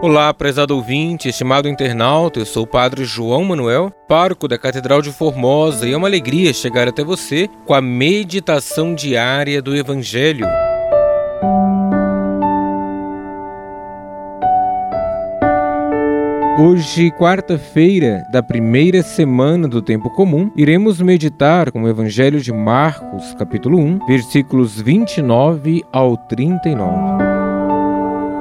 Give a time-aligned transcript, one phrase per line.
[0.00, 5.10] Olá, prezado ouvinte, estimado internauta, eu sou o Padre João Manuel, pároco da Catedral de
[5.10, 10.46] Formosa, e é uma alegria chegar até você com a meditação diária do Evangelho.
[16.60, 23.34] Hoje, quarta-feira da primeira semana do tempo comum, iremos meditar com o Evangelho de Marcos,
[23.34, 27.37] capítulo 1, versículos 29 ao 39.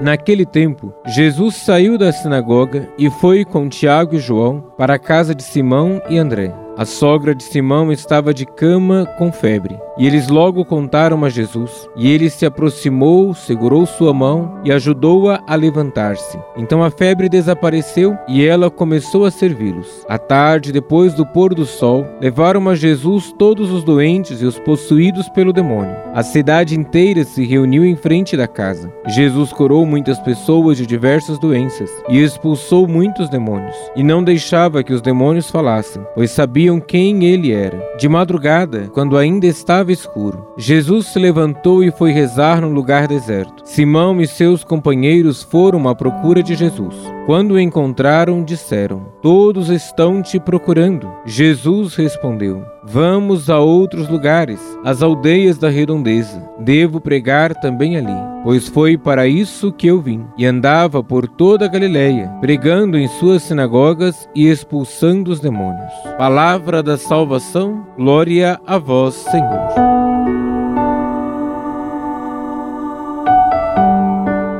[0.00, 5.34] Naquele tempo, Jesus saiu da sinagoga e foi com Tiago e João para a casa
[5.34, 6.54] de Simão e André.
[6.80, 9.78] A sogra de Simão estava de cama com febre.
[9.98, 11.86] E eles logo contaram a Jesus.
[11.94, 16.38] E ele se aproximou, segurou sua mão e ajudou-a a, levantar-se.
[16.56, 20.06] Então a febre desapareceu e ela começou a servi-los.
[20.08, 24.58] À tarde, depois do pôr do sol, levaram a Jesus todos os doentes e os
[24.58, 25.94] possuídos pelo demônio.
[26.14, 28.90] A cidade inteira se reuniu em frente da casa.
[29.06, 33.76] Jesus curou muitas pessoas de diversas doenças e expulsou muitos demônios.
[33.94, 37.82] E não deixava que os demônios falassem, pois sabiam sabiam quem ele era.
[37.98, 43.62] De madrugada, quando ainda estava escuro, Jesus se levantou e foi rezar no lugar deserto.
[43.64, 46.94] Simão e seus companheiros foram à procura de Jesus.
[47.26, 51.08] Quando o encontraram, disseram: Todos estão te procurando.
[51.24, 56.42] Jesus respondeu: Vamos a outros lugares, às aldeias da redondeza.
[56.58, 60.24] Devo pregar também ali, pois foi para isso que eu vim.
[60.36, 65.92] E andava por toda a Galiléia, pregando em suas sinagogas e expulsando os demônios.
[66.16, 70.00] Palavra da salvação, glória a vós, Senhor.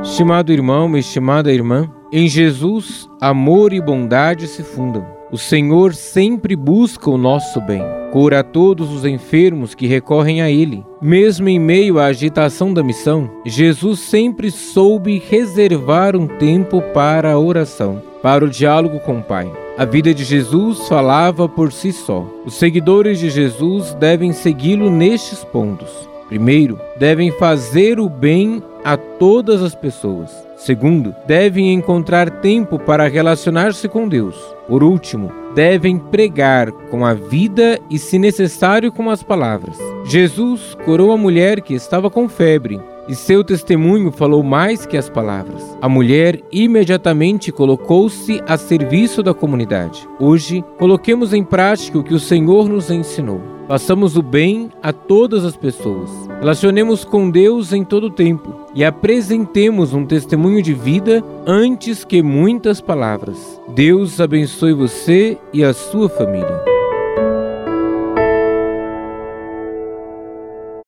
[0.03, 5.05] Estimado irmão, estimada irmã, em Jesus, amor e bondade se fundam.
[5.31, 7.81] O Senhor sempre busca o nosso bem,
[8.11, 10.83] cura todos os enfermos que recorrem a Ele.
[11.01, 17.39] Mesmo em meio à agitação da missão, Jesus sempre soube reservar um tempo para a
[17.39, 19.49] oração, para o diálogo com o Pai.
[19.77, 22.27] A vida de Jesus falava por si só.
[22.45, 25.89] Os seguidores de Jesus devem segui-lo nestes pontos.
[26.27, 30.50] Primeiro, devem fazer o bem a todas as pessoas.
[30.65, 34.35] Segundo, devem encontrar tempo para relacionar-se com Deus.
[34.67, 39.75] Por último, devem pregar com a vida e, se necessário, com as palavras.
[40.05, 45.09] Jesus curou a mulher que estava com febre e seu testemunho falou mais que as
[45.09, 45.75] palavras.
[45.81, 50.07] A mulher imediatamente colocou-se a serviço da comunidade.
[50.19, 53.41] Hoje, coloquemos em prática o que o Senhor nos ensinou.
[53.67, 56.20] Façamos o bem a todas as pessoas.
[56.41, 62.23] Relacionemos com Deus em todo o tempo e apresentemos um testemunho de vida antes que
[62.23, 63.61] muitas palavras.
[63.75, 66.70] Deus abençoe você e a sua família.